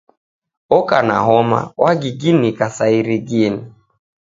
Oka 0.77 0.99
na 1.07 1.17
homa, 1.27 1.59
wagiginika 1.81 2.65
sa 2.69 2.85
irigini. 2.97 3.61